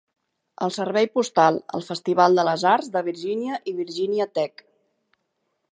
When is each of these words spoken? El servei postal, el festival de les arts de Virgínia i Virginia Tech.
El 0.67 0.71
servei 0.77 1.07
postal, 1.17 1.59
el 1.79 1.85
festival 1.89 2.39
de 2.41 2.47
les 2.49 2.65
arts 2.73 2.89
de 2.97 3.05
Virgínia 3.11 3.61
i 3.73 3.75
Virginia 3.83 4.29
Tech. 4.39 4.65